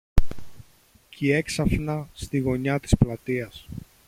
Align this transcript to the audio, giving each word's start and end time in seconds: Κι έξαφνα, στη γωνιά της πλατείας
Κι 1.09 1.31
έξαφνα, 1.31 2.09
στη 2.13 2.37
γωνιά 2.37 2.79
της 2.79 2.95
πλατείας 2.97 3.67